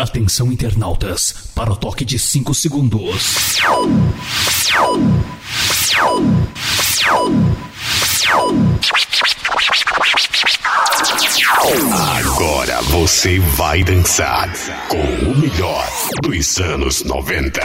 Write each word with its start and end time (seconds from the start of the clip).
Atenção 0.00 0.50
internautas, 0.50 1.50
para 1.54 1.70
o 1.70 1.76
toque 1.76 2.06
de 2.06 2.18
5 2.18 2.54
segundos. 2.54 3.58
Agora 12.16 12.80
você 12.84 13.38
vai 13.40 13.84
dançar 13.84 14.50
com 14.88 14.96
o 14.96 15.36
melhor 15.36 15.86
dos 16.22 16.58
anos 16.58 17.04
90. 17.04 17.60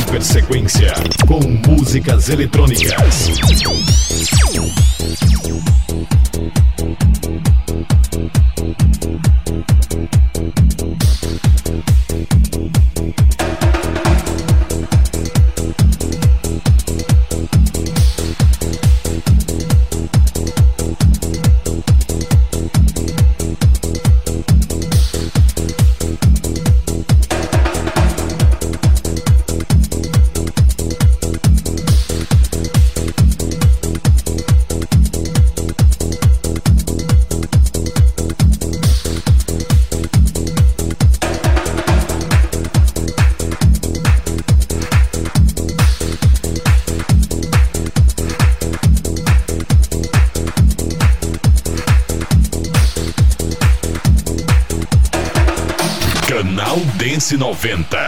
Super 0.00 0.22
sequência 0.22 0.92
com 1.26 1.40
músicas 1.72 2.28
eletrônicas. 2.28 2.92
RC90. 57.26 58.05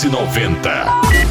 S90. 0.00 1.29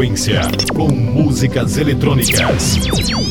Frequência 0.00 0.40
com 0.74 0.88
músicas 0.88 1.76
eletrônicas. 1.76 3.29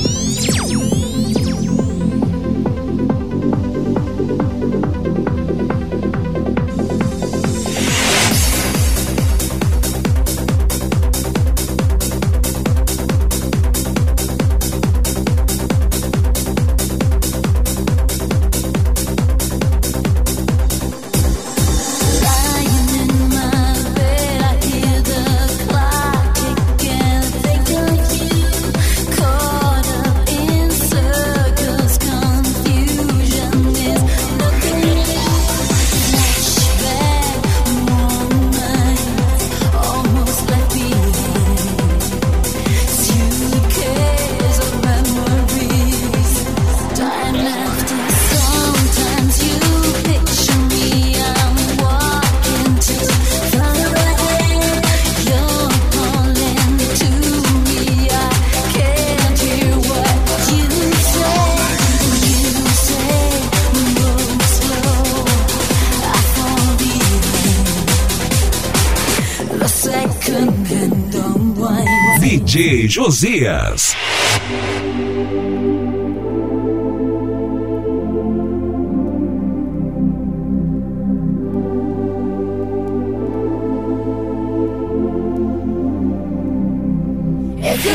If 87.61 87.85
you 87.85 87.91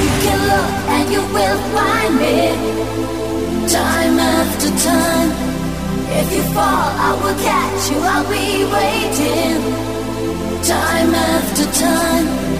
you 0.00 0.10
can 0.24 0.40
look 0.50 0.72
and 0.94 1.06
you 1.12 1.22
will 1.34 1.60
find 1.74 2.12
me. 2.20 2.36
Time 3.68 4.18
after 4.18 4.70
time. 4.88 5.30
If 6.20 6.32
you 6.34 6.42
fall, 6.54 6.88
I 7.06 7.10
will 7.22 7.38
catch 7.48 7.90
you, 7.90 7.98
I'll 8.12 8.28
be 8.28 8.64
waiting. 8.76 9.60
Time 10.62 11.14
after 11.14 11.64
time. 11.80 12.59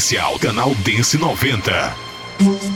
Oficial, 0.00 0.38
canal 0.38 0.74
Dance 0.82 1.18
90. 1.18 2.69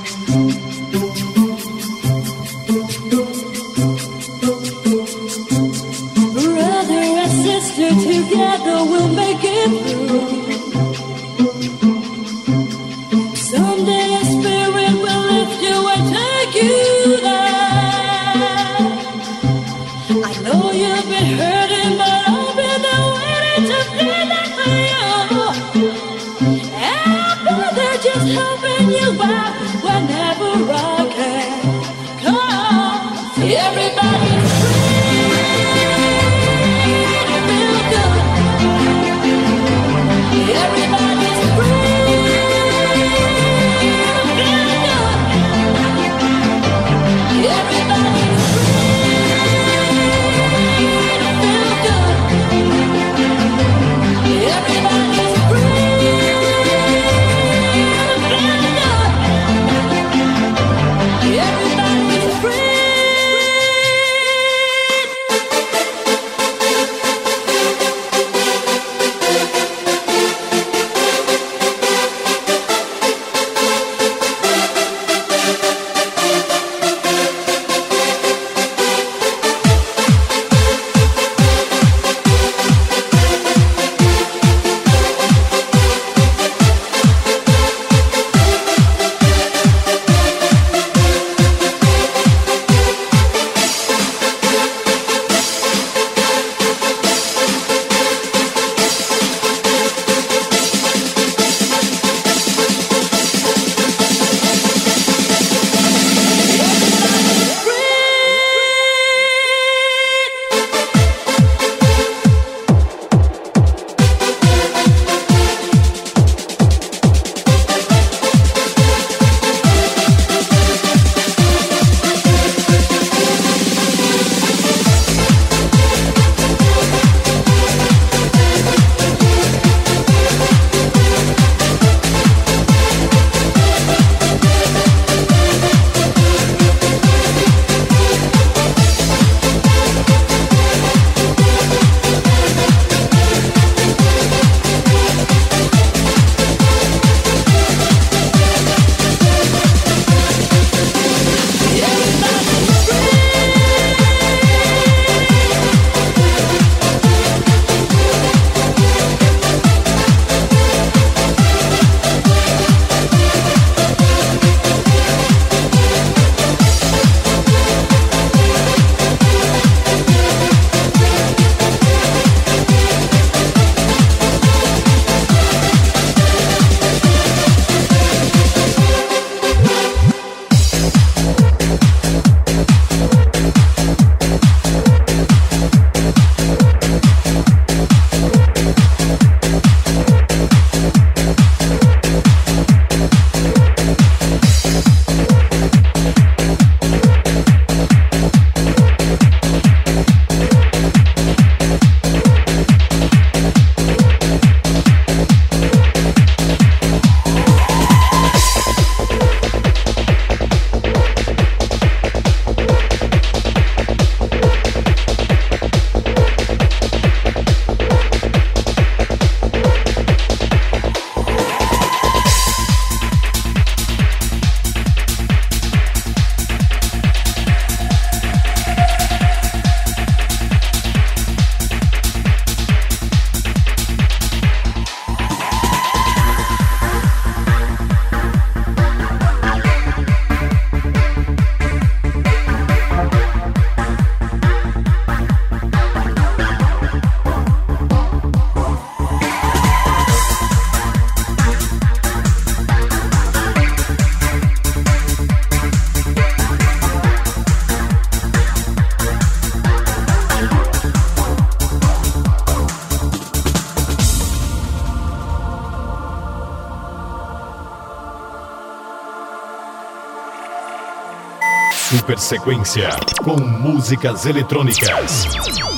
Sequência 272.24 272.88
com 273.22 273.37
músicas 273.37 274.24
eletrônicas. 274.24 275.73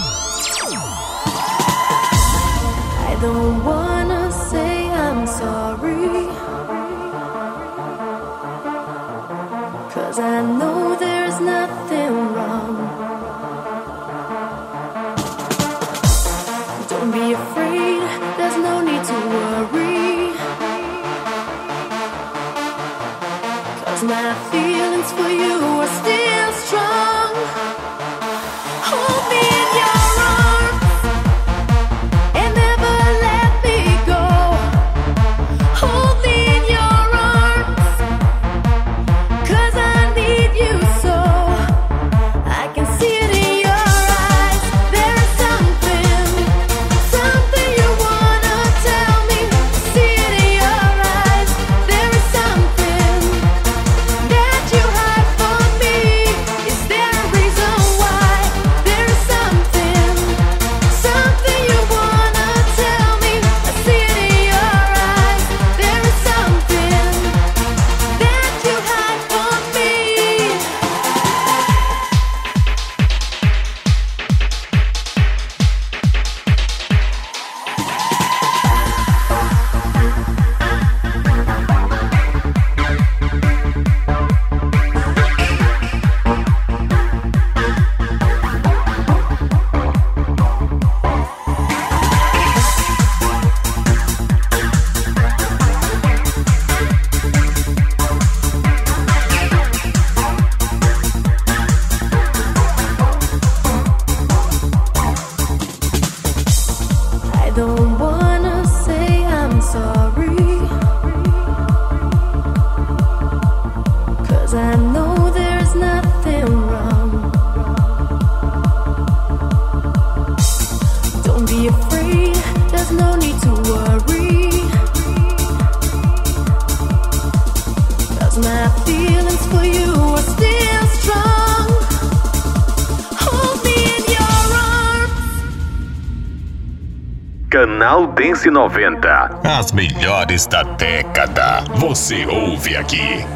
Dance 138.47 138.51
90. 138.51 139.41
As 139.43 139.73
melhores 139.73 140.47
da 140.47 140.63
década. 140.63 141.65
Você 141.77 142.25
ouve 142.27 142.77
aqui. 142.77 143.36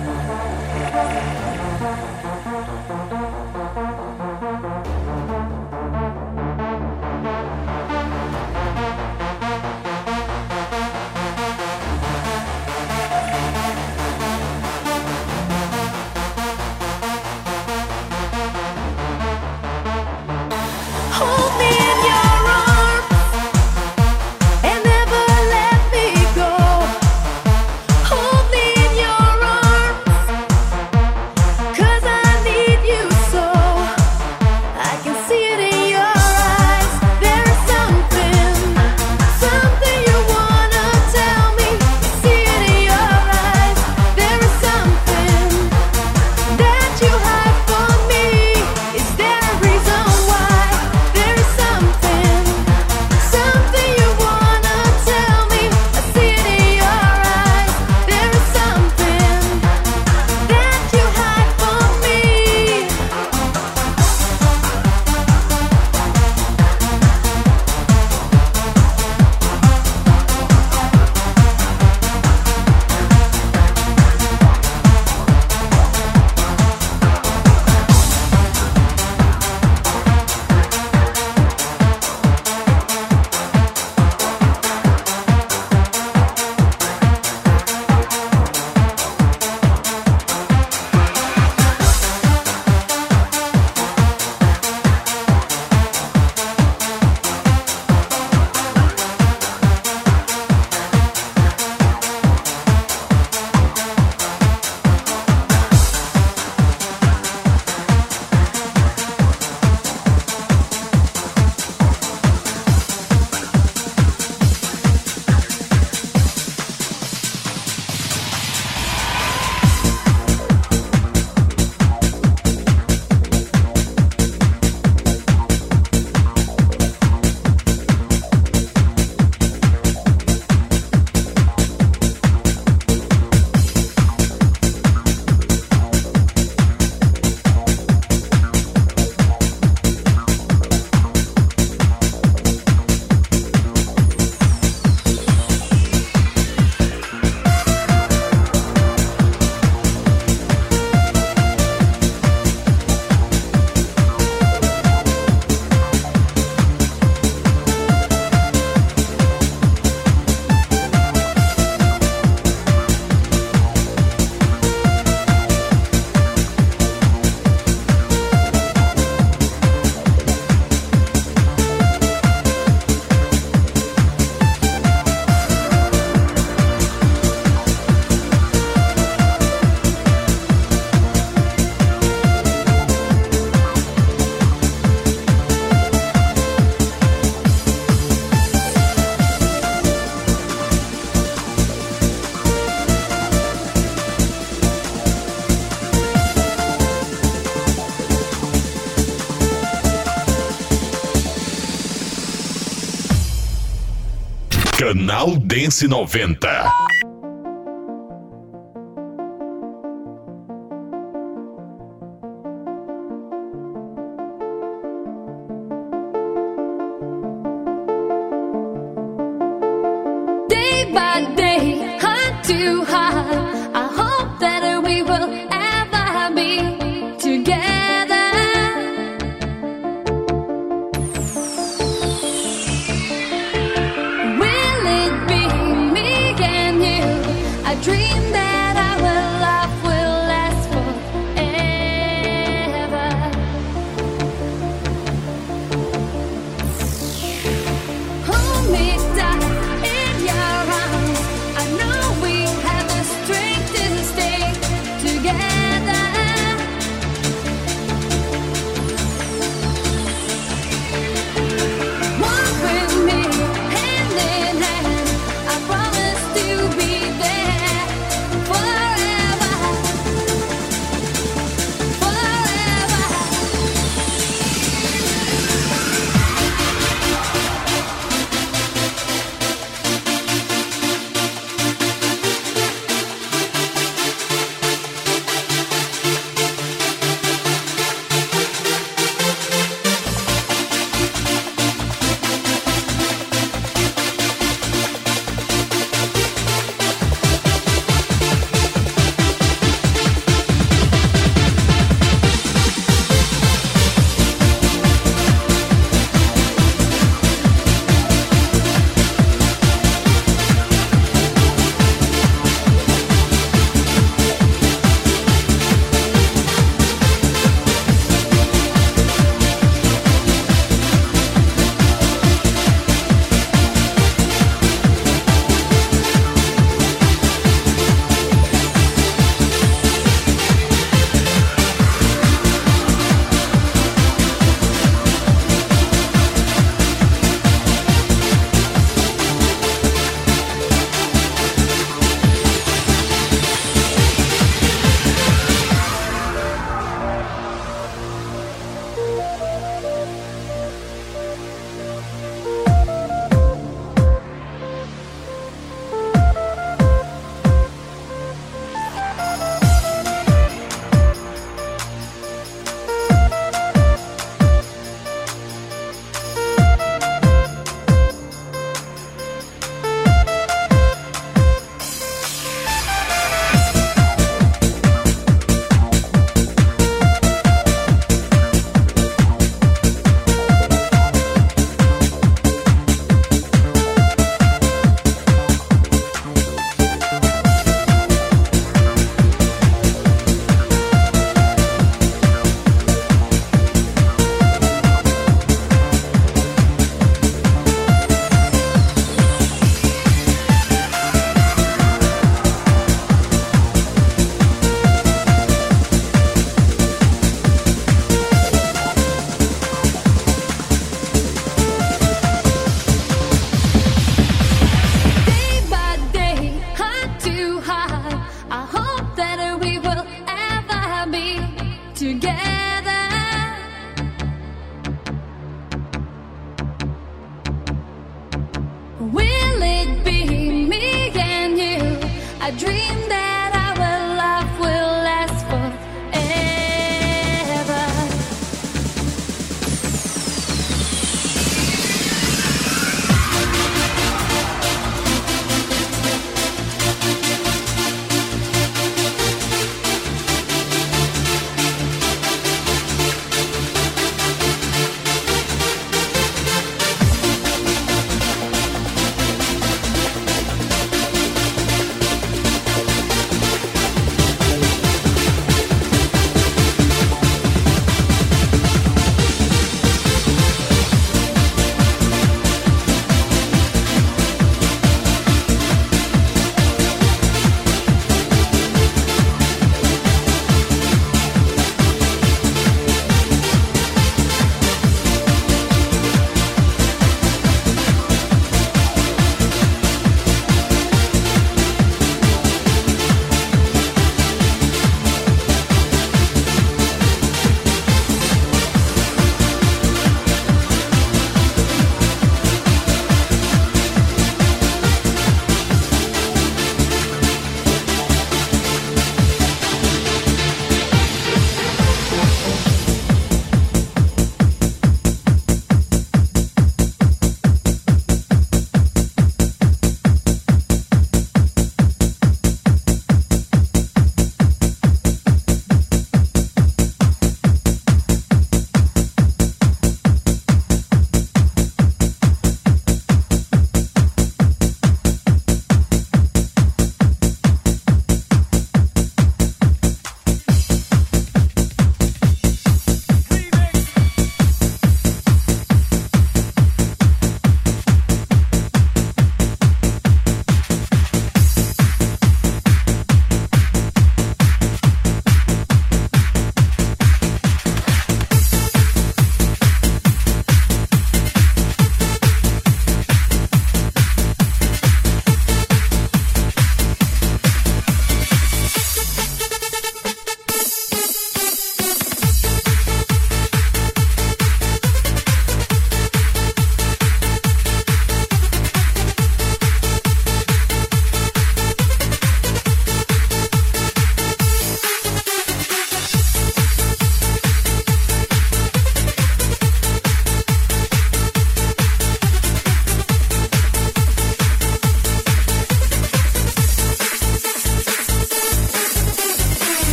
Canal 204.90 205.36
Dance 205.46 205.86
90. 205.86 206.99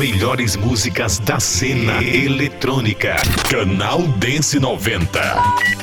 Melhores 0.00 0.56
músicas 0.56 1.18
da 1.18 1.38
cena 1.38 2.02
eletrônica. 2.02 3.16
Canal 3.50 4.00
Dance 4.16 4.58
90. 4.58 5.79